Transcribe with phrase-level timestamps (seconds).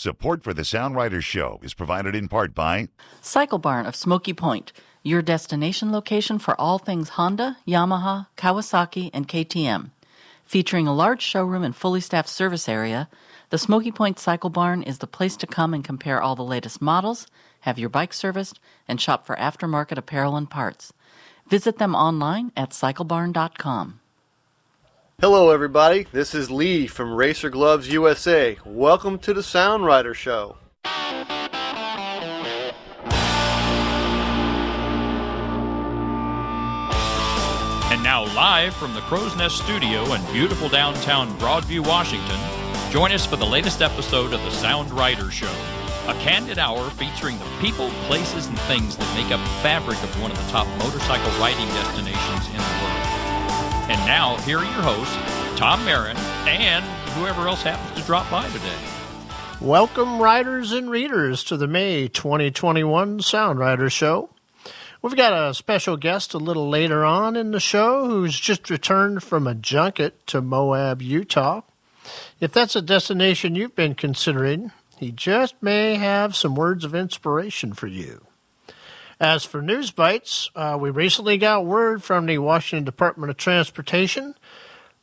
[0.00, 2.88] Support for the Sound Riders Show is provided in part by
[3.20, 9.28] Cycle Barn of Smoky Point, your destination location for all things Honda, Yamaha, Kawasaki, and
[9.28, 9.90] KTM.
[10.42, 13.10] Featuring a large showroom and fully staffed service area,
[13.50, 16.80] the Smoky Point Cycle Barn is the place to come and compare all the latest
[16.80, 17.26] models,
[17.60, 18.58] have your bike serviced,
[18.88, 20.94] and shop for aftermarket apparel and parts.
[21.46, 23.99] Visit them online at cyclebarn.com.
[25.20, 26.06] Hello, everybody.
[26.12, 28.56] This is Lee from Racer Gloves USA.
[28.64, 30.56] Welcome to the Sound Rider Show.
[37.92, 42.40] And now, live from the Crow's Nest Studio in beautiful downtown Broadview, Washington,
[42.90, 45.54] join us for the latest episode of the Sound Rider Show,
[46.08, 50.22] a candid hour featuring the people, places, and things that make up the fabric of
[50.22, 53.19] one of the top motorcycle riding destinations in the world.
[53.90, 55.16] And now, here are your hosts,
[55.58, 56.14] Tom Mehren
[56.46, 58.78] and whoever else happens to drop by today.
[59.60, 64.30] Welcome, writers and readers, to the May 2021 Sound Rider Show.
[65.02, 69.24] We've got a special guest a little later on in the show who's just returned
[69.24, 71.62] from a junket to Moab, Utah.
[72.38, 77.72] If that's a destination you've been considering, he just may have some words of inspiration
[77.72, 78.24] for you.
[79.20, 84.34] As for news bites, uh, we recently got word from the Washington Department of Transportation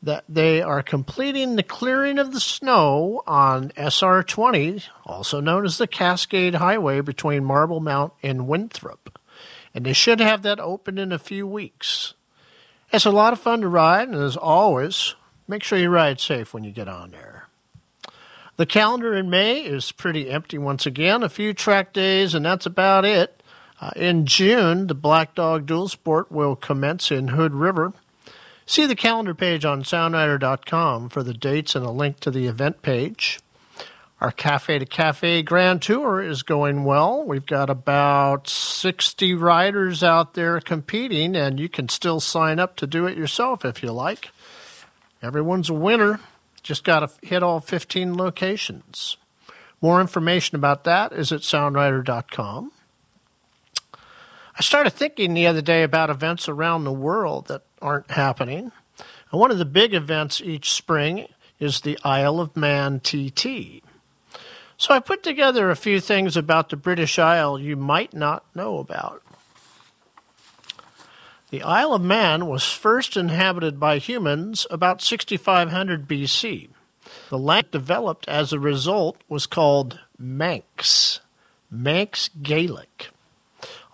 [0.02, 5.78] that they are completing the clearing of the snow on SR 20, also known as
[5.78, 9.20] the Cascade Highway between Marblemount and Winthrop.
[9.76, 12.16] And they should have that open in a few weeks.
[12.92, 15.14] It's a lot of fun to ride, and as always,
[15.48, 17.50] make sure you ride safe when you get on there.
[18.56, 22.66] The calendar in May is pretty empty once again, a few track days, and that's
[22.66, 23.37] about it.
[23.80, 27.94] Uh, in June, the Black Dog Dual Sport will commence in Hood River.
[28.66, 32.82] See the calendar page on soundrider.com for the dates and a link to the event
[32.82, 33.40] page.
[34.20, 37.24] Our Cafe to Cafe Grand Tour is going well.
[37.24, 42.88] We've got about 60 riders out there competing, and you can still sign up to
[42.88, 44.32] do it yourself if you like.
[45.22, 46.20] Everyone's a winner.
[46.64, 49.18] Just got to hit all 15 locations.
[49.82, 52.72] More information about that is at soundrider.com.
[54.58, 58.72] I started thinking the other day about events around the world that aren't happening.
[59.32, 61.28] And one of the big events each spring
[61.60, 63.84] is the Isle of Man TT.
[64.76, 68.80] So I put together a few things about the British Isle you might not know
[68.80, 69.22] about.
[71.52, 76.70] The Isle of Man was first inhabited by humans about 6500 BC.
[77.30, 81.20] The land developed as a result was called Manx,
[81.70, 83.12] Manx Gaelic.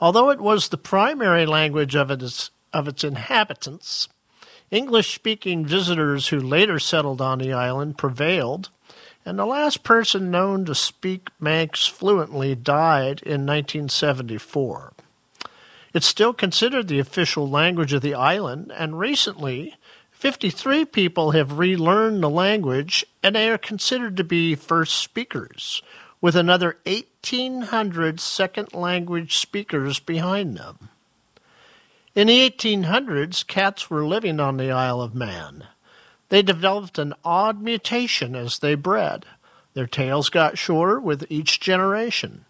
[0.03, 4.09] Although it was the primary language of its, of its inhabitants,
[4.69, 8.69] English speaking visitors who later settled on the island prevailed,
[9.25, 14.91] and the last person known to speak Manx fluently died in 1974.
[15.93, 19.77] It's still considered the official language of the island, and recently,
[20.11, 25.81] 53 people have relearned the language and they are considered to be first speakers,
[26.23, 30.87] with another 1,800 second language speakers behind them.
[32.15, 35.65] In the 1800s, cats were living on the Isle of Man.
[36.29, 39.25] They developed an odd mutation as they bred.
[39.73, 42.45] Their tails got shorter with each generation.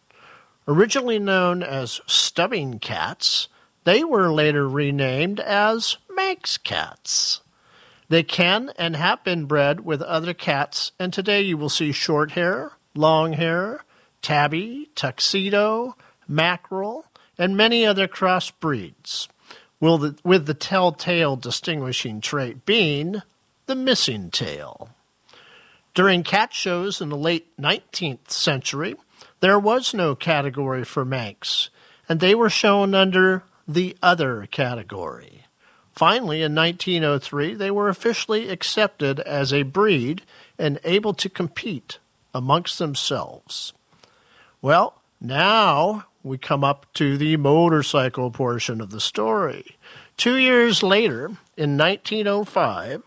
[0.68, 3.48] Originally known as stubbing cats,
[3.86, 7.42] they were later renamed as Manx cats.
[8.08, 12.34] They can and have been bred with other cats, and today you will see short
[12.34, 13.84] hair, long hair,
[14.22, 15.96] tabby, tuxedo,
[16.28, 17.06] mackerel,
[17.38, 19.28] and many other cross breeds,
[19.80, 23.22] with the telltale distinguishing trait being
[23.66, 24.90] the missing tail.
[25.94, 28.96] During cat shows in the late 19th century,
[29.42, 31.70] there was no category for Manx,
[32.08, 35.46] and they were shown under the other category.
[35.92, 40.24] Finally, in 1903, they were officially accepted as a breed
[40.58, 42.00] and able to compete
[42.34, 43.74] amongst themselves.
[44.62, 49.78] Well, now we come up to the motorcycle portion of the story.
[50.18, 53.04] Two years later, in 1905,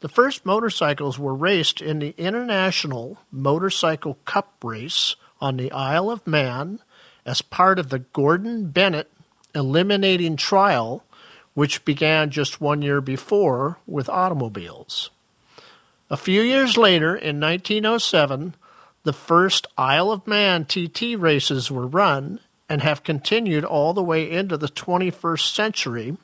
[0.00, 6.26] the first motorcycles were raced in the International Motorcycle Cup race on the Isle of
[6.26, 6.80] Man
[7.24, 9.10] as part of the Gordon Bennett
[9.54, 11.04] Eliminating Trial,
[11.54, 15.10] which began just one year before with automobiles.
[16.10, 18.54] A few years later, in 1907,
[19.04, 24.28] the first Isle of Man TT races were run and have continued all the way
[24.28, 26.16] into the 21st century,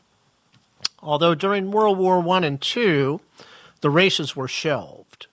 [1.03, 3.21] although during World War I and II,
[3.83, 5.27] the races were shelved.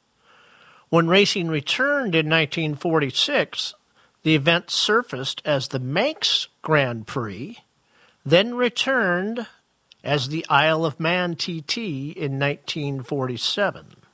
[0.90, 3.74] When racing returned in 1946,
[4.24, 7.60] the event surfaced as the Manx Grand Prix,
[8.26, 9.48] then returned
[10.04, 14.07] as the Isle of Man TT in 1947.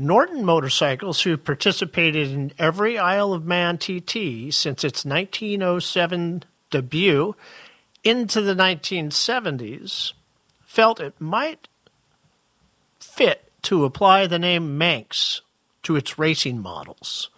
[0.00, 7.36] Norton Motorcycles, who participated in every Isle of Man TT since its 1907 debut
[8.02, 10.14] into the 1970s,
[10.64, 11.68] felt it might
[12.98, 15.42] fit to apply the name Manx
[15.82, 17.28] to its racing models,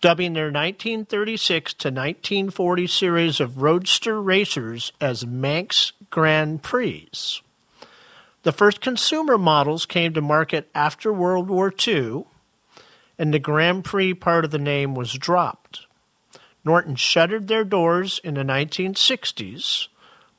[0.00, 7.10] dubbing their 1936 to 1940 series of roadster racers as Manx Grand Prix.
[8.48, 12.24] The first consumer models came to market after World War II,
[13.18, 15.84] and the Grand Prix part of the name was dropped.
[16.64, 19.88] Norton shuttered their doors in the 1960s,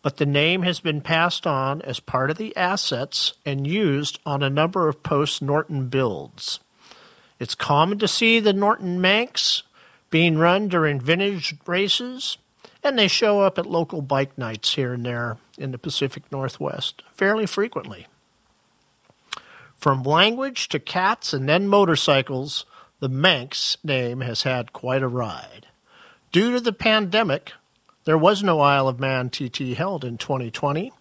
[0.01, 4.41] but the name has been passed on as part of the assets and used on
[4.41, 6.59] a number of post Norton builds.
[7.37, 9.61] It's common to see the Norton Manx
[10.09, 12.39] being run during vintage races,
[12.83, 17.03] and they show up at local bike nights here and there in the Pacific Northwest
[17.11, 18.07] fairly frequently.
[19.75, 22.65] From language to cats and then motorcycles,
[22.99, 25.67] the Manx name has had quite a ride.
[26.31, 27.53] Due to the pandemic,
[28.03, 30.91] there was no Isle of Man TT held in 2020,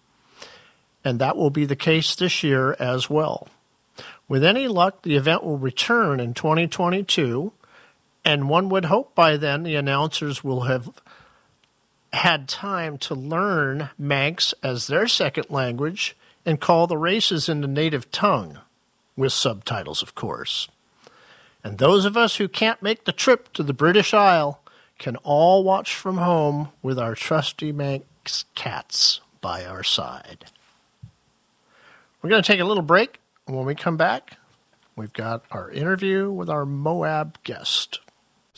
[1.03, 3.47] and that will be the case this year as well.
[4.27, 7.51] With any luck, the event will return in 2022,
[8.23, 10.89] and one would hope by then the announcers will have
[12.13, 16.15] had time to learn Manx as their second language
[16.45, 18.59] and call the races in the native tongue,
[19.15, 20.67] with subtitles, of course.
[21.63, 24.61] And those of us who can't make the trip to the British Isle
[24.97, 30.45] can all watch from home with our trusty Manx cats by our side.
[32.21, 34.37] We're going to take a little break, and when we come back,
[34.95, 37.99] we've got our interview with our Moab guest.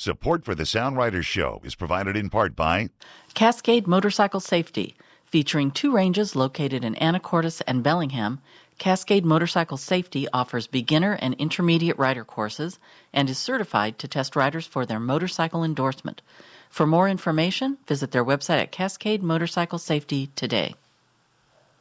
[0.02, 2.90] Support for the Sound Riders Show is provided in part by
[3.36, 4.96] Cascade Motorcycle Safety,
[5.28, 8.42] featuring two ranges located in Anacortes and Bellingham.
[8.80, 12.80] Cascade Motorcycle Safety offers beginner and intermediate rider courses
[13.14, 16.24] and is certified to test riders for their motorcycle endorsement.
[16.68, 20.74] For more information, visit their website at Cascade Motorcycle Safety today.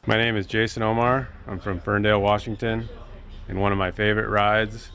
[0.05, 1.27] My name is Jason Omar.
[1.47, 2.87] I'm from Ferndale, Washington,
[3.49, 4.91] and one of my favorite rides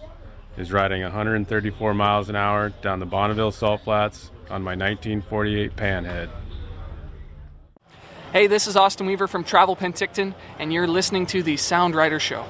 [0.56, 6.30] is riding 134 miles an hour down the Bonneville Salt Flats on my 1948 Panhead.
[8.32, 12.20] Hey, this is Austin Weaver from Travel Penticton, and you're listening to the Sound Rider
[12.20, 12.44] Show.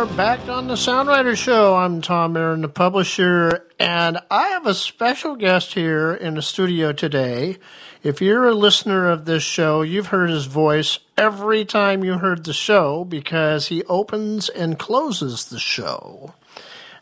[0.00, 1.76] Are back on the Sound Rider Show.
[1.76, 6.94] I'm Tom Aaron, the publisher, and I have a special guest here in the studio
[6.94, 7.58] today.
[8.02, 12.44] If you're a listener of this show, you've heard his voice every time you heard
[12.44, 16.32] the show because he opens and closes the show.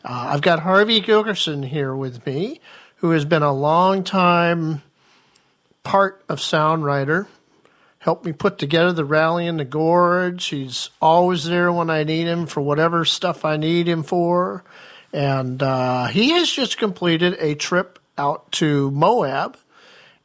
[0.03, 2.59] Uh, I've got Harvey Gilkerson here with me,
[2.97, 4.81] who has been a long time
[5.83, 7.29] part of Sound Rider
[7.99, 10.45] helped me put together the rally in the gorge.
[10.47, 14.63] He's always there when I need him for whatever stuff I need him for.
[15.13, 19.57] And uh, he has just completed a trip out to Moab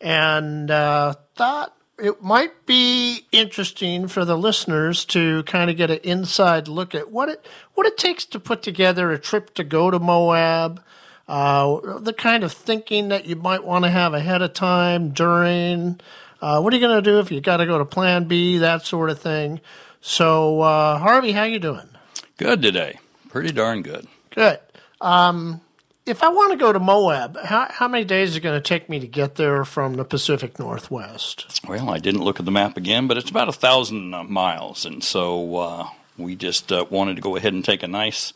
[0.00, 6.00] and uh, thought it might be interesting for the listeners to kind of get an
[6.02, 9.90] inside look at what it what it takes to put together a trip to go
[9.90, 10.82] to Moab.
[11.26, 15.98] Uh, the kind of thinking that you might want to have ahead of time during,
[16.44, 18.58] uh, what are you going to do if you got to go to Plan B,
[18.58, 19.62] that sort of thing.
[20.02, 21.88] So, uh, Harvey, how you doing?
[22.36, 22.98] Good today.
[23.30, 24.06] Pretty darn good.
[24.28, 24.60] Good.
[25.00, 25.62] Um,
[26.04, 28.68] if I want to go to Moab, how, how many days is it going to
[28.68, 31.62] take me to get there from the Pacific Northwest?
[31.66, 34.84] Well, I didn't look at the map again, but it's about a thousand uh, miles,
[34.84, 38.34] and so uh, we just uh, wanted to go ahead and take a nice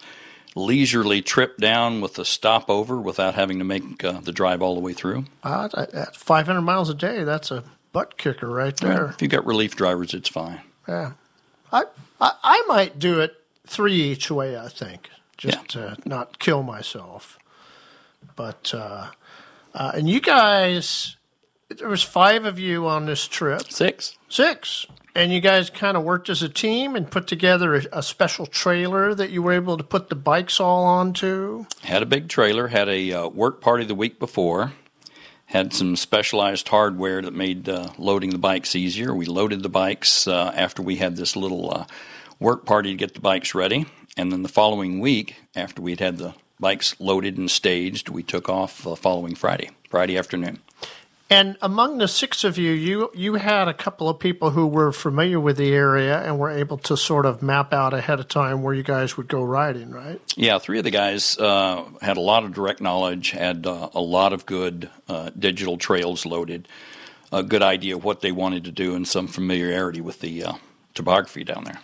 [0.54, 4.80] leisurely trip down with a stopover without having to make uh, the drive all the
[4.80, 5.26] way through.
[5.42, 9.06] Uh, at 500 miles a day, that's a butt kicker right there.
[9.06, 10.60] If you've got relief drivers, it's fine.
[10.86, 11.12] Yeah.
[11.72, 11.84] I,
[12.20, 13.34] I, I might do it
[13.66, 17.38] three each way, I think, just to not kill myself.
[18.36, 19.08] But, uh,
[19.74, 21.16] uh, and you guys
[21.68, 23.70] there was five of you on this trip.
[23.70, 24.16] Six.
[24.28, 24.86] Six.
[25.14, 28.46] And you guys kind of worked as a team and put together a, a, special
[28.46, 31.66] trailer that you were able to put the bikes all onto.
[31.82, 32.68] Had a big trailer.
[32.68, 34.72] Had a uh, work party the week before.
[35.48, 39.14] Had some specialized hardware that made uh, loading the bikes easier.
[39.14, 41.86] We loaded the bikes uh, after we had this little uh,
[42.38, 43.86] work party to get the bikes ready.
[44.14, 48.50] And then the following week, after we'd had the bikes loaded and staged, we took
[48.50, 50.58] off the following Friday, Friday afternoon.
[51.30, 54.92] And among the six of you, you you had a couple of people who were
[54.92, 58.62] familiar with the area and were able to sort of map out ahead of time
[58.62, 60.22] where you guys would go riding, right?
[60.36, 64.00] Yeah, three of the guys uh, had a lot of direct knowledge, had uh, a
[64.00, 66.66] lot of good uh, digital trails loaded,
[67.30, 70.52] a good idea of what they wanted to do, and some familiarity with the uh,
[70.94, 71.80] topography down there.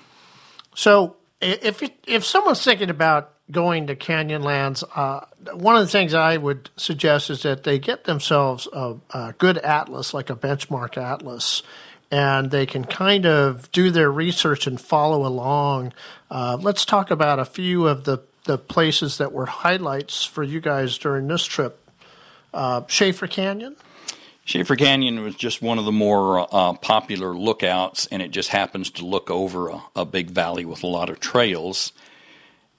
[0.75, 5.21] So, if if someone's thinking about going to Canyonlands, uh,
[5.55, 9.59] one of the things I would suggest is that they get themselves a, a, good
[9.59, 11.63] atlas, like a benchmark atlas,
[12.11, 15.93] and they can kind of do their research and follow along.
[16.31, 20.61] Uh, let's talk about a few of the, the places that were highlights for you
[20.61, 21.81] guys during this trip.
[22.53, 23.77] Uh, Shafer Canyon.
[24.47, 28.91] Shafer Canyon was just one of the more uh, popular lookouts, and it just happens
[28.93, 31.93] to look over a, a big valley with a lot of trails.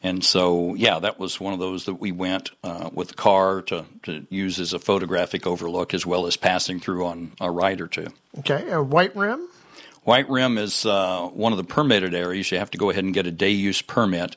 [0.06, 3.64] And so, yeah, that was one of those that we went uh, with the car
[3.64, 7.82] to, to use as a photographic overlook as well as passing through on a ride
[7.82, 8.10] or two.
[8.38, 8.70] Okay.
[8.70, 9.50] Uh, White Rim?
[10.04, 12.52] White Rim is uh, one of the permitted areas.
[12.52, 14.36] You have to go ahead and get a day use permit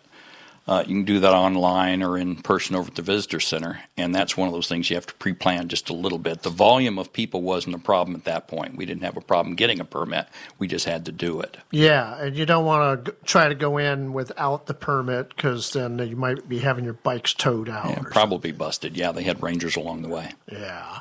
[0.68, 4.14] uh, you can do that online or in person over at the visitor center, and
[4.14, 6.42] that's one of those things you have to pre-plan just a little bit.
[6.42, 8.76] The volume of people wasn't a problem at that point.
[8.76, 10.28] We didn't have a problem getting a permit.
[10.58, 11.56] We just had to do it.
[11.70, 15.98] Yeah, and you don't want to try to go in without the permit because then
[16.00, 17.88] you might be having your bikes towed out.
[17.88, 18.58] Yeah, probably something.
[18.58, 18.96] busted.
[18.96, 20.32] Yeah, they had rangers along the way.
[20.52, 20.98] Yeah.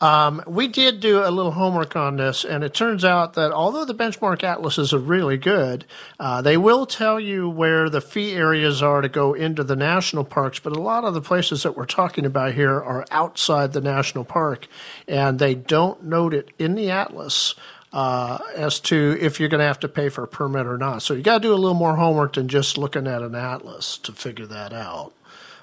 [0.00, 3.84] Um, we did do a little homework on this, and it turns out that although
[3.84, 5.84] the benchmark atlases are really good,
[6.18, 10.24] uh, they will tell you where the fee areas are to go into the national
[10.24, 10.58] parks.
[10.58, 14.24] But a lot of the places that we're talking about here are outside the national
[14.24, 14.66] park,
[15.06, 17.54] and they don't note it in the atlas.
[17.92, 21.00] Uh, as to if you're going to have to pay for a permit or not.
[21.00, 23.98] So you got to do a little more homework than just looking at an atlas
[23.98, 25.12] to figure that out.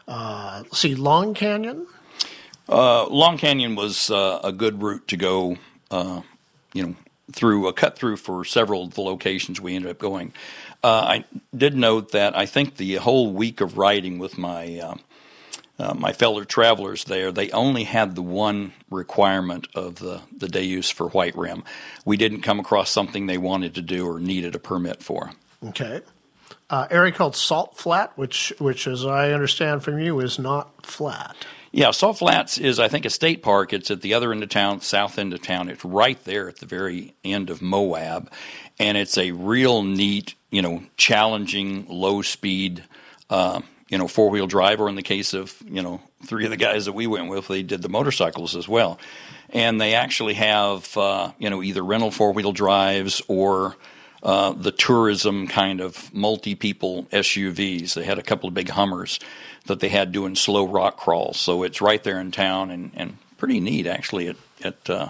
[0.07, 1.87] Uh, see, Long Canyon.
[2.71, 5.57] Uh, Long Canyon was uh, a good route to go,
[5.91, 6.21] uh,
[6.73, 6.95] you know,
[7.33, 10.33] through a cut through for several of the locations we ended up going.
[10.81, 11.25] Uh, I
[11.55, 14.95] did note that I think the whole week of riding with my uh,
[15.79, 20.63] uh, my fellow travelers there, they only had the one requirement of the, the day
[20.63, 21.63] use for White Rim.
[22.05, 25.31] We didn't come across something they wanted to do or needed a permit for.
[25.65, 26.01] Okay.
[26.71, 31.35] area called Sand Flat, which, which, as I understand from you, is not flat.
[31.73, 33.71] Yeah, Sand Flats is, I think, a state park.
[33.71, 35.69] It's at the other end of town, south end of town.
[35.69, 38.29] It's right there at the very end of Moab,
[38.77, 42.83] and it's a real neat, you know, challenging, low speed,
[43.29, 44.81] uh, you know, four wheel drive.
[44.81, 47.47] Or in the case of you know three of the guys that we went with,
[47.47, 48.99] they did the motorcycles as well,
[49.51, 53.77] and they actually have uh, you know either rental four wheel drives or
[54.23, 57.93] uh, the tourism kind of multi people SUVs.
[57.93, 59.21] They had a couple of big Hummers
[59.67, 61.39] that they had doing slow rock crawls.
[61.39, 65.09] So it's right there in town and, and pretty neat actually at, at uh,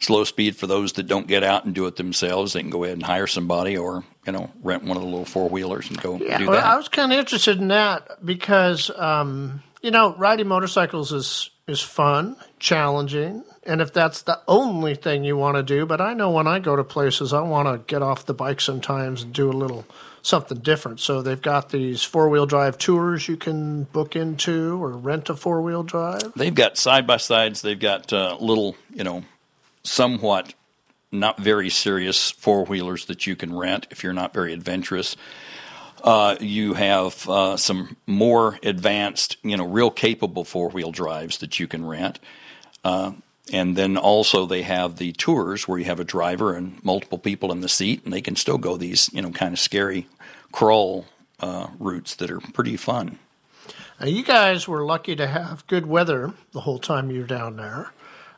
[0.00, 2.52] slow speed for those that don't get out and do it themselves.
[2.52, 5.24] They can go ahead and hire somebody or you know rent one of the little
[5.24, 6.66] four wheelers and go yeah, do well, that.
[6.66, 11.80] I was kind of interested in that because um, you know riding motorcycles is is
[11.80, 16.30] fun, challenging, and if that's the only thing you want to do, but I know
[16.30, 19.48] when I go to places, I want to get off the bike sometimes and do
[19.48, 19.86] a little
[20.22, 21.00] something different.
[21.00, 25.36] So they've got these four wheel drive tours you can book into or rent a
[25.36, 26.32] four wheel drive.
[26.34, 27.62] They've got side by sides.
[27.62, 29.24] They've got uh, little, you know,
[29.82, 30.54] somewhat
[31.10, 35.16] not very serious four wheelers that you can rent if you're not very adventurous.
[36.02, 41.60] Uh, you have uh, some more advanced, you know, real capable four wheel drives that
[41.60, 42.18] you can rent.
[42.82, 43.12] Uh,
[43.50, 47.50] and then also they have the tours where you have a driver and multiple people
[47.50, 50.06] in the seat, and they can still go these you know kind of scary
[50.52, 51.06] crawl
[51.40, 53.18] uh, routes that are pretty fun.
[54.00, 57.56] Now you guys were lucky to have good weather the whole time you were down
[57.56, 57.92] there.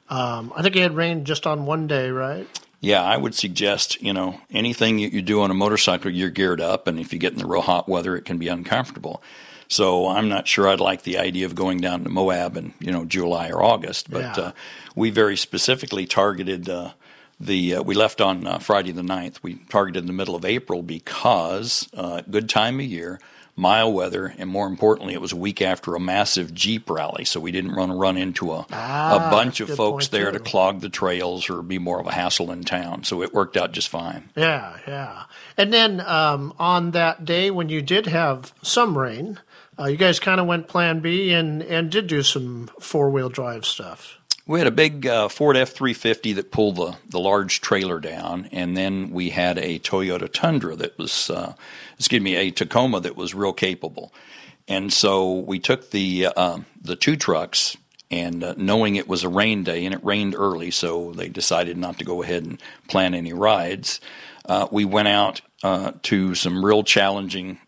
[0.08, 2.46] Um, I think it had rained just on one day, right?
[2.80, 6.86] Yeah, I would suggest you know anything you do on a motorcycle, you're geared up,
[6.86, 9.22] and if you get in the real hot weather, it can be uncomfortable.
[9.68, 12.92] So I'm not sure I'd like the idea of going down to Moab in you
[12.92, 14.44] know July or August, but yeah.
[14.44, 14.52] uh,
[14.94, 16.92] we very specifically targeted uh,
[17.40, 17.76] the.
[17.76, 19.38] Uh, we left on uh, Friday the 9th.
[19.42, 23.20] We targeted the middle of April because uh, good time of year.
[23.56, 27.38] Mile weather, and more importantly, it was a week after a massive Jeep rally, so
[27.38, 30.38] we didn't run run into a, Ah, a bunch of folks there too.
[30.38, 33.04] to clog the trails or be more of a hassle in town.
[33.04, 34.30] So it worked out just fine.
[34.36, 35.22] Yeah, yeah.
[35.56, 39.38] And then um, on that day when you did have some rain,
[39.78, 43.28] uh, you guys kind of went Plan B and and did do some four wheel
[43.28, 44.18] drive stuff.
[44.46, 47.98] We had a big uh, Ford F three fifty that pulled the, the large trailer
[47.98, 51.54] down, and then we had a Toyota Tundra that was, uh,
[51.98, 54.12] excuse me, a Tacoma that was real capable.
[54.68, 57.78] And so we took the uh, the two trucks,
[58.10, 61.78] and uh, knowing it was a rain day and it rained early, so they decided
[61.78, 63.98] not to go ahead and plan any rides.
[64.44, 67.58] Uh, we went out uh, to some real challenging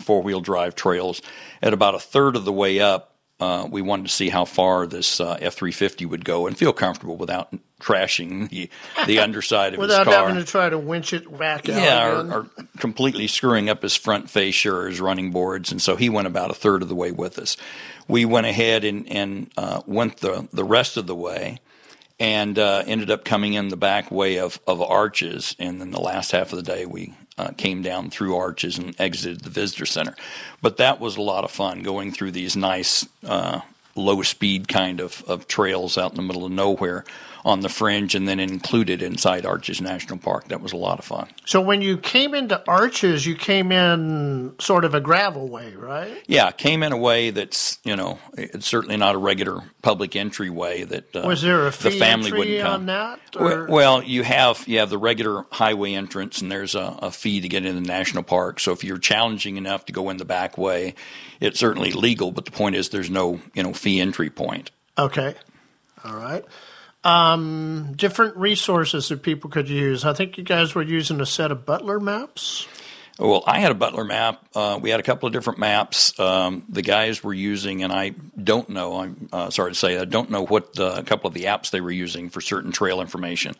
[0.00, 1.22] four wheel drive trails.
[1.62, 4.86] At about a third of the way up, uh, we wanted to see how far
[4.86, 8.70] this uh, F three fifty would go and feel comfortable without trashing the,
[9.06, 9.98] the underside of his car.
[10.04, 13.94] Without having to try to winch it back yeah, or, or completely screwing up his
[13.94, 16.94] front fascia or his running boards, and so he went about a third of the
[16.94, 17.56] way with us.
[18.08, 21.58] We went ahead and, and uh, went the the rest of the way,
[22.18, 25.54] and uh, ended up coming in the back way of, of arches.
[25.58, 28.98] And then the last half of the day, we uh, came down through arches and
[29.00, 30.14] exited the visitor center.
[30.62, 33.60] But that was a lot of fun going through these nice uh,
[33.94, 37.04] low speed kind of, of trails out in the middle of nowhere
[37.46, 40.48] on the fringe and then included inside Arches National Park.
[40.48, 41.28] That was a lot of fun.
[41.44, 46.24] So when you came into Arches, you came in sort of a gravel way, right?
[46.26, 50.50] Yeah, came in a way that's you know it's certainly not a regular public entry
[50.50, 52.72] way that uh, Was there a fee the family wouldn't come.
[52.72, 53.20] on that?
[53.38, 57.10] Well, or- well, you have you have the regular highway entrance, and there's a, a
[57.12, 58.58] fee to get in the national park.
[58.58, 60.96] So if you're challenging enough to go in the back way,
[61.40, 62.32] it's certainly legal.
[62.32, 64.72] But the point is, there's no you know fee entry point.
[64.98, 65.36] Okay.
[66.04, 66.44] All right.
[67.06, 70.04] Um, different resources that people could use.
[70.04, 72.66] I think you guys were using a set of Butler maps.
[73.16, 74.44] Well, I had a Butler map.
[74.56, 76.18] Uh, we had a couple of different maps.
[76.18, 78.10] Um, the guys were using, and I
[78.42, 78.98] don't know.
[79.00, 81.80] I'm uh, sorry to say, I don't know what a couple of the apps they
[81.80, 83.54] were using for certain trail information.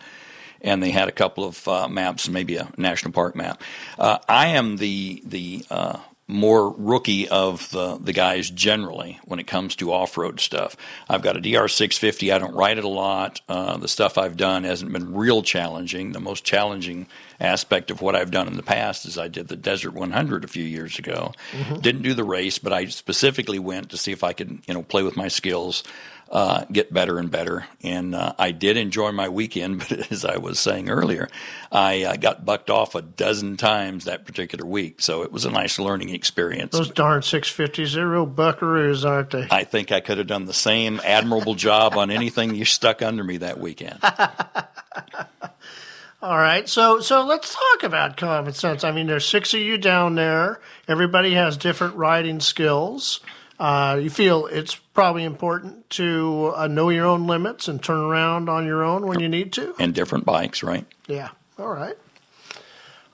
[0.60, 3.62] And they had a couple of uh, maps, maybe a national park map.
[3.96, 9.46] Uh, I am the the uh, more rookie of the the guys generally when it
[9.46, 10.76] comes to off road stuff.
[11.08, 12.34] I've got a DR650.
[12.34, 13.40] I don't ride it a lot.
[13.48, 16.12] Uh, the stuff I've done hasn't been real challenging.
[16.12, 17.06] The most challenging
[17.38, 20.48] aspect of what I've done in the past is I did the Desert 100 a
[20.48, 21.32] few years ago.
[21.80, 24.82] Didn't do the race, but I specifically went to see if I could you know
[24.82, 25.84] play with my skills.
[26.28, 29.78] Uh, get better and better, and uh, I did enjoy my weekend.
[29.88, 31.28] But as I was saying earlier,
[31.70, 35.50] I uh, got bucked off a dozen times that particular week, so it was a
[35.50, 36.72] nice learning experience.
[36.72, 39.46] Those darn 650s, they're real buckaroos, aren't they?
[39.52, 43.22] I think I could have done the same admirable job on anything you stuck under
[43.22, 44.00] me that weekend.
[46.22, 48.82] All right, so so let's talk about common sense.
[48.82, 50.60] I mean, there's six of you down there.
[50.88, 53.20] Everybody has different riding skills.
[53.58, 58.48] Uh, you feel it's probably important to uh, know your own limits and turn around
[58.48, 59.74] on your own when you need to.
[59.78, 60.84] And different bikes, right?
[61.06, 61.30] Yeah.
[61.58, 61.96] All right.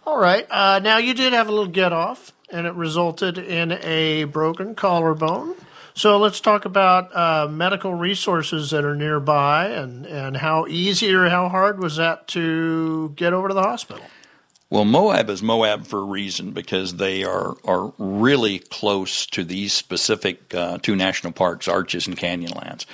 [0.05, 0.47] All right.
[0.51, 4.75] Uh, now you did have a little get off, and it resulted in a broken
[4.75, 5.55] collarbone.
[5.95, 11.29] So let's talk about uh, medical resources that are nearby, and and how easy or
[11.29, 14.05] how hard was that to get over to the hospital?
[14.73, 19.75] Well, Moab is Moab for a reason because they are are really close to these
[19.75, 22.87] specific uh, two national parks, Arches and Canyonlands.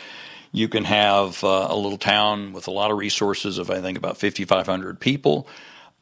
[0.50, 3.96] You can have uh, a little town with a lot of resources of I think
[3.96, 5.46] about 5,500 people.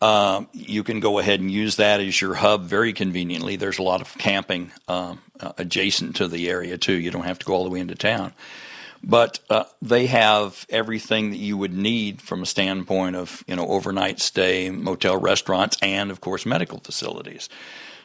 [0.00, 3.56] Um, you can go ahead and use that as your hub very conveniently.
[3.56, 6.94] There's a lot of camping um, uh, adjacent to the area too.
[6.94, 8.32] You don't have to go all the way into town
[9.02, 13.66] but uh, they have everything that you would need from a standpoint of you know
[13.66, 17.48] overnight stay, motel, restaurants, and of course medical facilities.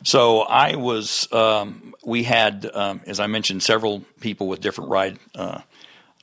[0.04, 5.19] So I was, um, we had, um, as I mentioned, several people with different ride
[5.36, 5.62] uh,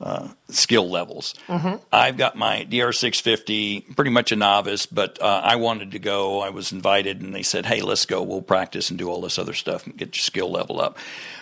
[0.00, 1.34] uh, skill levels.
[1.92, 6.40] I've got my DR650, pretty much a novice, but uh, I wanted to go.
[6.40, 8.22] I was invited, and they said, "Hey, let's go.
[8.22, 10.98] We'll practice and do all this other stuff and get your skill level up."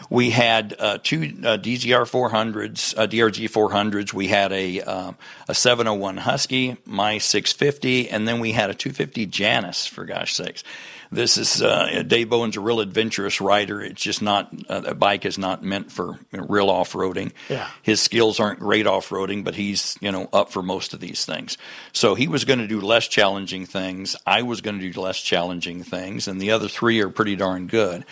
[0.09, 4.13] We had uh, two uh, DZR 400s, uh, DRZ 400s.
[4.13, 5.17] We had a um,
[5.49, 9.87] a 701 Husky, my 650, and then we had a 250 Janus.
[9.87, 10.65] For gosh sakes.
[11.11, 13.81] This is uh, Dave Bowen's a real adventurous rider.
[13.81, 17.33] It's just not uh, a bike is not meant for real off roading.
[17.49, 17.69] Yeah.
[17.83, 21.25] His skills aren't great off roading, but he's you know up for most of these
[21.25, 21.57] things.
[21.93, 24.17] So he was going to do less challenging things.
[24.27, 27.67] I was going to do less challenging things, and the other three are pretty darn
[27.67, 28.05] good.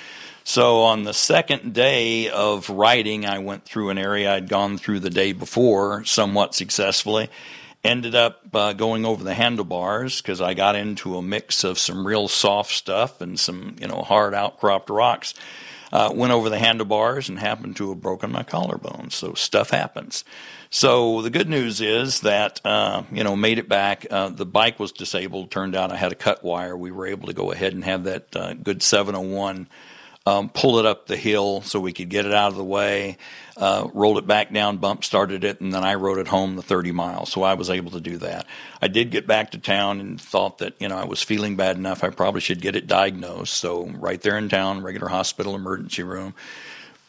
[0.45, 5.01] So on the second day of riding, I went through an area I'd gone through
[5.01, 7.31] the day before somewhat successfully.
[7.85, 12.07] Ended up uh, going over the handlebars because I got into a mix of some
[12.07, 15.35] real soft stuff and some you know hard outcropped rocks.
[15.93, 19.11] uh, went over the handlebars and happened to have broken my collarbone.
[19.11, 20.25] So stuff happens.
[20.69, 24.05] So the good news is that uh, you know made it back.
[24.11, 25.53] Uh, the bike was disabled.
[25.53, 26.77] Turned out I had a cut wire.
[26.77, 29.69] We were able to go ahead and have that uh, good 701
[30.27, 33.19] um, pull it up the hill so we could get it out of the way,
[33.59, 36.63] uh, rolled it back down, bump started it, and then I rode it home the
[36.63, 37.31] 30 miles.
[37.31, 38.47] So I was able to do that.
[38.81, 41.77] I did get back to town and thought that, you know, I was feeling bad
[41.77, 42.03] enough.
[42.03, 43.53] I probably should get it diagnosed.
[43.53, 46.35] So right there in town, regular hospital emergency room,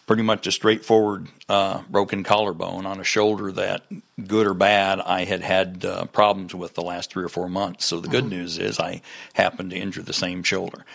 [0.08, 3.84] pretty much a straightforward uh, broken collarbone on a shoulder that,
[4.28, 7.86] good or bad, I had had uh, problems with the last three or four months.
[7.86, 9.01] So the good news is I
[9.34, 10.86] happened to injure the same shoulder.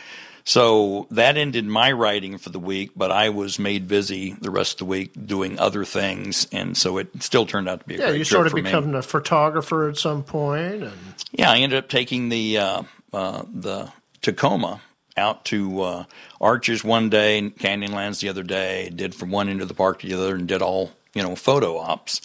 [0.51, 4.73] So that ended my writing for the week, but I was made busy the rest
[4.73, 7.99] of the week doing other things, and so it still turned out to be a
[7.99, 11.79] Yeah, great you sort of become a photographer at some point, and Yeah, I ended
[11.79, 12.83] up taking the uh,
[13.13, 14.81] uh, the Tacoma
[15.17, 16.05] out to uh,
[16.41, 18.91] Arches one day, Canyonlands the other day.
[18.93, 21.37] Did from one end of the park to the other, and did all you know
[21.37, 22.20] photo ops.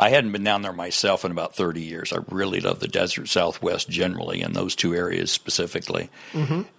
[0.00, 2.12] I hadn't been down there myself in about 30 years.
[2.12, 6.08] I really love the desert Southwest generally, and those two areas specifically.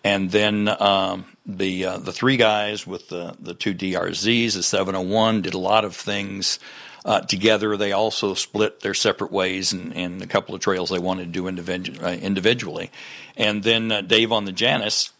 [0.05, 5.41] And then um, the uh, the three guys with the the two DRZs, the 701,
[5.41, 6.59] did a lot of things
[7.05, 7.75] uh, together.
[7.75, 11.31] They also split their separate ways and, and a couple of trails they wanted to
[11.31, 12.91] do individu- uh, individually.
[13.35, 15.11] And then uh, Dave on the Janus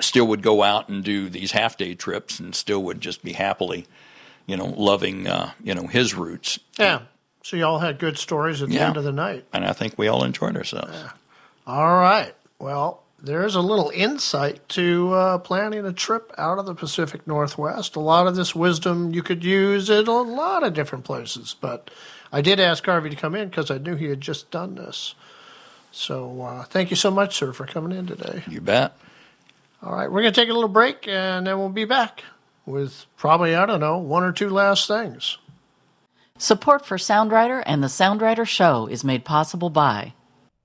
[0.00, 3.32] still would go out and do these half day trips and still would just be
[3.32, 3.86] happily,
[4.46, 6.58] you know, loving, uh, you know, his roots.
[6.78, 7.00] yeah.
[7.42, 8.86] So you all had good stories at the Yeah.
[8.88, 9.44] end of the night.
[9.52, 10.96] And I think we all enjoyed ourselves.
[11.66, 12.34] All right.
[12.58, 17.96] Well, there's a little insight to uh, planning a trip out of the Pacific Northwest.
[17.96, 21.90] A lot of this wisdom you could use at a lot of different places, but
[22.32, 25.14] I did ask Harvey to come in because I knew he had just done this.
[25.92, 28.42] So uh, thank you so much, sir, for coming in today.
[28.48, 28.96] You bet.
[29.82, 32.24] All right, we're going to take a little break and then we'll be back
[32.66, 35.38] with probably, I don't know, one or two last things.
[36.38, 40.14] Support for Sound Rider and the Sound Rider Show is made possible by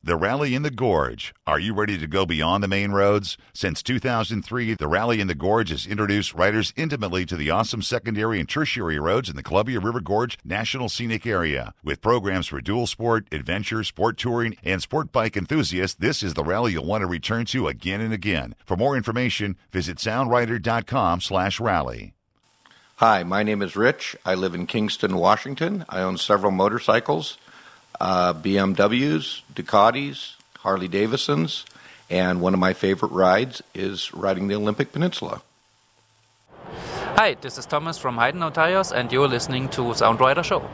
[0.02, 1.36] The Rally in the Gorge.
[1.46, 3.38] Are you ready to go beyond the main roads?
[3.52, 8.40] Since 2003, the Rally in the Gorge has introduced riders intimately to the awesome secondary
[8.40, 11.74] and tertiary roads in the Columbia River Gorge National Scenic Area.
[11.84, 16.46] With programs for dual sport, adventure, sport touring, and sport bike enthusiasts, this is the
[16.46, 18.56] rally you'll want to return to again and again.
[18.66, 22.14] For more information, visit soundrider.com slash rally.
[22.96, 24.16] Hi, my name is Rich.
[24.26, 25.84] I live in Kingston, Washington.
[25.90, 27.38] I own several motorcycles,
[28.00, 31.66] uh, BMWs, Ducatis, Harley Davidsons,
[32.10, 35.42] and one of my favorite rides is riding the Olympic Peninsula.
[37.16, 40.68] Hi, this is Thomas from Heidenau Tires, and you're listening to Sound Rider Show.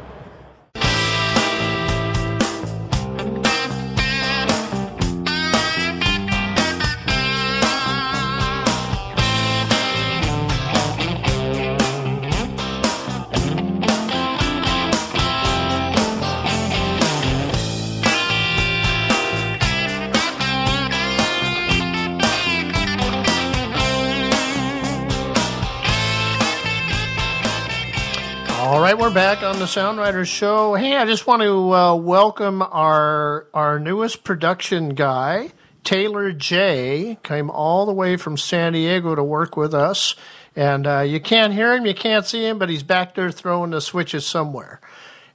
[29.66, 30.76] The Sound Riders Show.
[30.76, 35.50] Hey, I just want to uh, welcome our our newest production guy,
[35.84, 37.18] Taylor J.
[37.24, 40.14] Came all the way from San Diego to work with us,
[40.56, 43.72] and uh, you can't hear him, you can't see him, but he's back there throwing
[43.72, 44.82] the switches somewhere.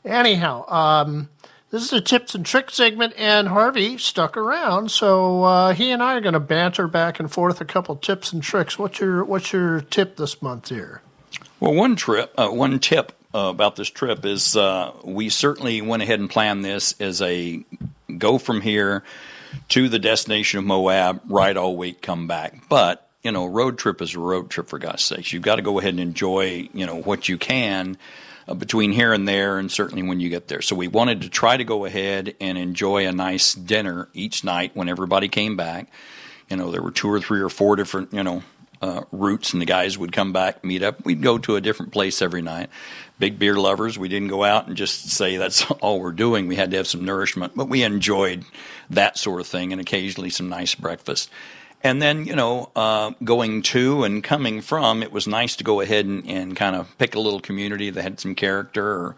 [0.04, 1.28] Anyhow, um,
[1.72, 6.00] this is a tips and tricks segment, and Harvey stuck around, so uh, he and
[6.00, 8.78] I are going to banter back and forth a couple tips and tricks.
[8.78, 11.02] What's your what's your tip this month here?
[11.58, 16.02] Well, one trip, uh, one tip uh, about this trip is uh, we certainly went
[16.02, 17.64] ahead and planned this as a
[18.18, 19.04] go from here
[19.68, 22.68] to the destination of Moab, ride all week, come back.
[22.68, 25.32] But you know, road trip is a road trip for God's sakes.
[25.32, 27.98] You've got to go ahead and enjoy you know what you can
[28.48, 30.62] uh, between here and there, and certainly when you get there.
[30.62, 34.72] So we wanted to try to go ahead and enjoy a nice dinner each night
[34.74, 35.90] when everybody came back.
[36.48, 38.42] You know, there were two or three or four different you know
[38.80, 41.04] uh, routes, and the guys would come back, meet up.
[41.04, 42.70] We'd go to a different place every night.
[43.18, 43.98] Big beer lovers.
[43.98, 46.46] We didn't go out and just say that's all we're doing.
[46.46, 48.44] We had to have some nourishment, but we enjoyed
[48.88, 51.30] that sort of thing, and occasionally some nice breakfast.
[51.82, 55.80] And then, you know, uh, going to and coming from, it was nice to go
[55.80, 59.16] ahead and, and kind of pick a little community that had some character or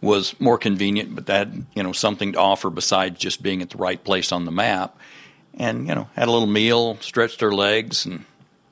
[0.00, 3.76] was more convenient, but that you know, something to offer besides just being at the
[3.76, 4.96] right place on the map.
[5.54, 8.24] And, you know, had a little meal, stretched our legs, and,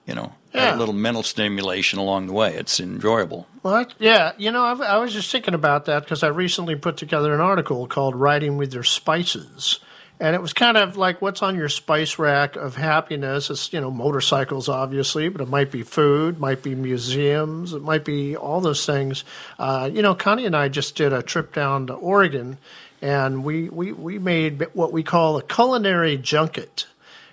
[0.07, 0.75] you know, Yeah.
[0.75, 2.55] a little mental stimulation along the way.
[2.55, 3.47] It's enjoyable.
[3.63, 3.93] What?
[3.99, 7.35] Yeah, you know, I've, I was just thinking about that because I recently put together
[7.35, 9.81] an article called "Writing with Your Spices,"
[10.21, 13.51] and it was kind of like what's on your spice rack of happiness.
[13.51, 18.05] It's you know motorcycles, obviously, but it might be food, might be museums, it might
[18.05, 19.25] be all those things.
[19.59, 22.59] Uh, you know, Connie and I just did a trip down to Oregon,
[23.03, 26.87] and we we we made what we call a culinary junket,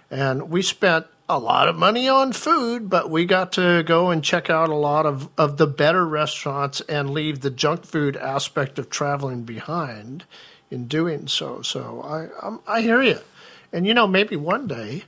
[0.10, 4.24] and we spent a lot of money on food, but we got to go and
[4.24, 8.78] check out a lot of, of the better restaurants and leave the junk food aspect
[8.78, 10.26] of traveling behind
[10.70, 11.62] in doing so.
[11.62, 13.20] So I I'm, I hear you,
[13.72, 15.04] and you know maybe one day,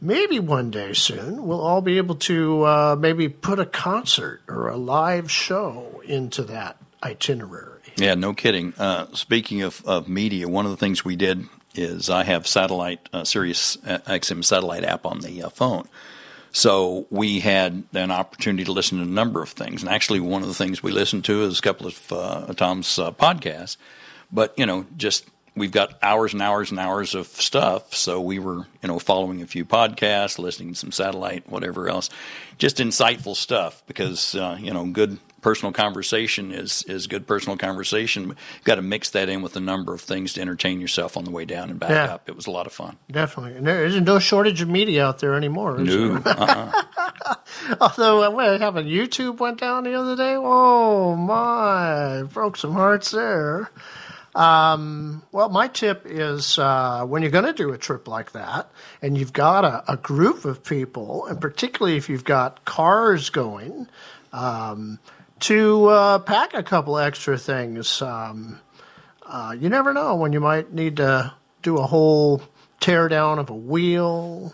[0.00, 4.68] maybe one day soon we'll all be able to uh, maybe put a concert or
[4.68, 7.80] a live show into that itinerary.
[7.96, 8.74] Yeah, no kidding.
[8.78, 13.08] Uh, speaking of, of media, one of the things we did is I have satellite
[13.12, 15.88] uh, Sirius uh, XM satellite app on the uh, phone.
[16.52, 20.42] So we had an opportunity to listen to a number of things, and actually, one
[20.42, 23.78] of the things we listened to is a couple of uh, Tom's uh, podcasts.
[24.30, 27.94] But you know, just we've got hours and hours and hours of stuff.
[27.94, 32.10] So we were, you know, following a few podcasts, listening to some satellite, whatever else,
[32.58, 38.28] just insightful stuff because, uh, you know, good personal conversation is, is good personal conversation.
[38.28, 41.24] You've got to mix that in with a number of things to entertain yourself on
[41.24, 42.14] the way down and back Yeah.
[42.14, 42.28] up.
[42.28, 42.96] It was a lot of fun.
[43.10, 45.80] Definitely, and there isn't no shortage of media out there anymore.
[45.80, 46.32] is No, there?
[46.40, 47.34] uh-uh.
[47.80, 48.88] Although, uh, what happened?
[48.88, 50.34] YouTube went down the other day.
[50.36, 53.70] Oh my, broke some hearts there.
[54.34, 58.70] Um, well, my tip is uh, when you're going to do a trip like that,
[59.02, 63.88] and you've got a, a group of people, and particularly if you've got cars going,
[64.32, 64.98] um,
[65.42, 68.00] to uh, pack a couple extra things.
[68.00, 68.60] Um,
[69.24, 72.42] uh, you never know when you might need to do a whole
[72.80, 74.52] tear down of a wheel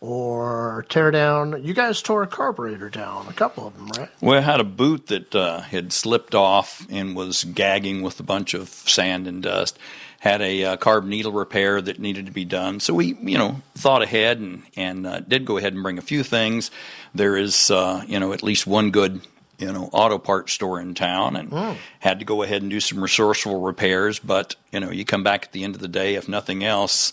[0.00, 1.62] or tear down.
[1.64, 4.36] You guys tore a carburetor down, a couple of them, right?
[4.38, 8.54] I had a boot that uh, had slipped off and was gagging with a bunch
[8.54, 9.78] of sand and dust.
[10.20, 13.62] Had a uh, carb needle repair that needed to be done, so we, you know,
[13.76, 16.72] thought ahead and and uh, did go ahead and bring a few things.
[17.14, 19.20] There is, uh, you know, at least one good,
[19.58, 23.02] you know, auto parts store in town, and had to go ahead and do some
[23.02, 24.18] resourceful repairs.
[24.18, 27.12] But you know, you come back at the end of the day, if nothing else,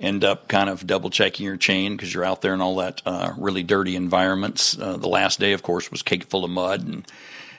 [0.00, 3.02] end up kind of double checking your chain because you're out there in all that
[3.06, 4.76] uh, really dirty environments.
[4.78, 7.06] Uh, the last day, of course, was cake full of mud, and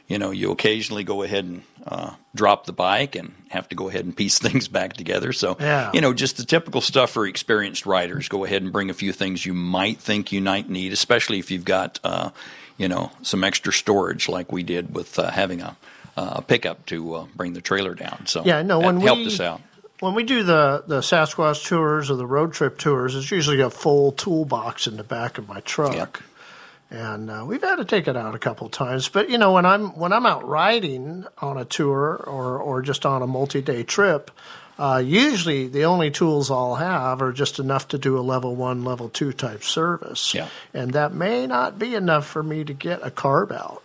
[0.08, 3.88] you know you occasionally go ahead and uh, drop the bike and have to go
[3.88, 5.32] ahead and piece things back together.
[5.32, 5.92] So Yeah.
[5.94, 8.28] you know just the typical stuff for experienced riders.
[8.30, 11.52] Go ahead and bring a few things you might think you might need, especially if
[11.52, 12.32] you've got uh,
[12.78, 15.76] you know some extra storage like we did with uh, having a.
[16.16, 18.28] Uh, pickup to uh, bring the trailer down.
[18.28, 19.62] So Yeah, no, when helped we- us out.
[20.00, 23.72] When we do the, the Sasquatch tours or the road trip tours, it's usually a
[23.72, 26.22] full toolbox in the back of my truck.
[26.92, 29.66] And uh, we've had to take it out a couple times, but you know when
[29.66, 34.30] I'm when I'm out riding on a tour or or just on a multi-day trip,
[34.80, 38.84] uh, usually the only tools I'll have are just enough to do a level one,
[38.84, 40.48] level two type service, Yeah.
[40.74, 43.82] and that may not be enough for me to get a carb out.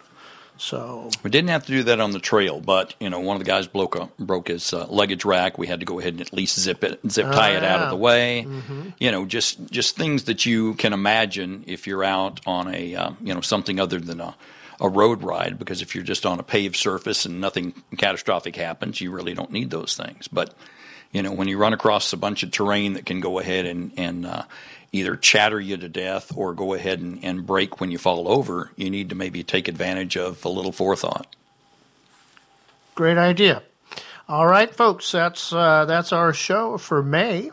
[0.61, 3.39] So We didn't have to do that on the trail, but you know, one of
[3.45, 5.57] the guys broke a, broke his uh, luggage rack.
[5.57, 7.91] We had to go ahead and at least zip it, zip tie it out of
[7.91, 8.45] the way.
[8.49, 8.93] Mhm.
[8.99, 13.11] You know, just just things that you can imagine if you're out on a uh,
[13.23, 14.35] you know something other than a
[14.81, 15.61] a road ride.
[15.61, 19.53] Because if you're just on a paved surface and nothing catastrophic happens, you really don't
[19.53, 20.27] need those things.
[20.27, 20.55] But
[21.13, 23.93] you know, when you run across a bunch of terrain that can go ahead and
[23.97, 24.43] and uh,
[24.93, 28.71] either chatter you to death or go ahead and, and break when you fall over,
[28.77, 31.27] you need to maybe take advantage of a little forethought.
[32.95, 33.63] Great idea.
[34.29, 37.51] All right, folks, that's uh, that's our show for May,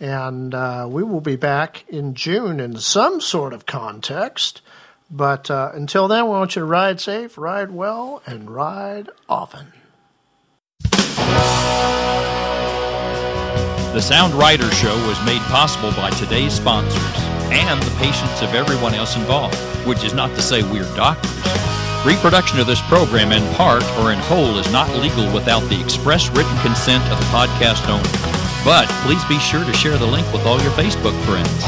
[0.00, 4.62] and uh, we will be back in June in some sort of context.
[5.08, 9.72] But uh, until then, we want you to ride safe, ride well, and ride often.
[13.96, 17.16] The Sound Rider Show was made possible by today's sponsors
[17.48, 19.56] and the patience of everyone else involved,
[19.88, 21.32] which is not to say we're doctors.
[22.04, 26.28] Reproduction of this program in part or in whole is not legal without the express
[26.36, 28.04] written consent of the podcast owner.
[28.68, 31.64] But please be sure to share the link with all your Facebook friends.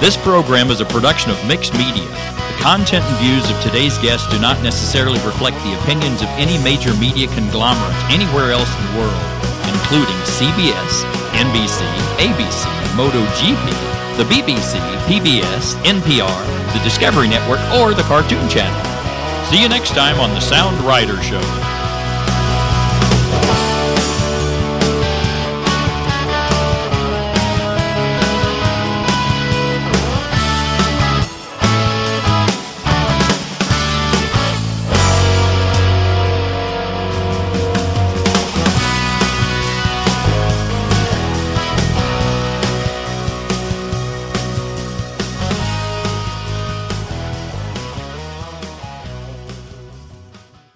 [0.00, 2.08] This program is a production of Mixed Media.
[2.08, 6.56] The content and views of today's guests do not necessarily reflect the opinions of any
[6.64, 9.24] major media conglomerate anywhere else in the world,
[9.68, 11.86] including CBS, NBC,
[12.18, 12.66] ABC,
[12.98, 13.66] MotoGP,
[14.16, 19.46] the BBC, PBS, NPR, the Discovery Network, or the Cartoon Channel.
[19.46, 21.67] See you next time on the Sound Rider Show.